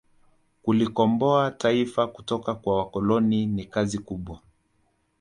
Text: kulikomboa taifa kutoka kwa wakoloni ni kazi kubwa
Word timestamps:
kulikomboa 0.63 1.51
taifa 1.51 2.07
kutoka 2.07 2.55
kwa 2.55 2.77
wakoloni 2.77 3.45
ni 3.45 3.65
kazi 3.65 3.97
kubwa 3.99 4.39